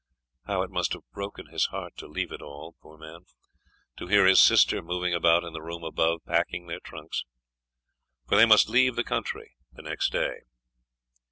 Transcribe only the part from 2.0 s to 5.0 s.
leave it all, poor man; to hear his sister